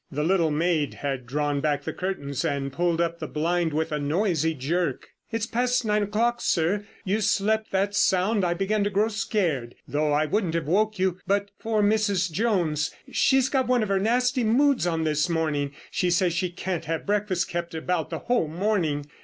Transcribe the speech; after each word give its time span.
The 0.11 0.23
little 0.23 0.49
maid 0.49 0.95
had 0.95 1.27
drawn 1.27 1.61
back 1.61 1.83
the 1.83 1.93
curtains 1.93 2.43
and 2.43 2.73
pulled 2.73 2.99
up 2.99 3.19
the 3.19 3.27
blind 3.27 3.71
with 3.71 3.91
a 3.91 3.99
noisy 3.99 4.55
jerk. 4.55 5.09
"It's 5.31 5.45
past 5.45 5.85
nine 5.85 6.01
o'clock, 6.01 6.41
sir. 6.41 6.87
You 7.05 7.21
slept 7.21 7.69
that 7.69 7.93
sound 7.93 8.43
I 8.43 8.55
began 8.55 8.83
to 8.83 8.89
grow 8.89 9.09
scared—though 9.09 10.11
I 10.11 10.25
wouldn't 10.25 10.55
have 10.55 10.65
woke 10.65 10.97
you 10.97 11.19
but 11.27 11.51
for 11.59 11.83
Mrs. 11.83 12.31
Jones—she's 12.31 13.49
got 13.49 13.67
one 13.67 13.83
of 13.83 13.89
her 13.89 13.99
nasty 13.99 14.43
moods 14.43 14.87
on 14.87 15.03
this 15.03 15.29
morning; 15.29 15.71
she 15.91 16.09
says 16.09 16.33
she 16.33 16.49
can't 16.49 16.85
have 16.85 17.05
breakfast 17.05 17.47
kept 17.49 17.75
about 17.75 18.09
the 18.09 18.17
whole 18.25 18.47
morning. 18.47 19.05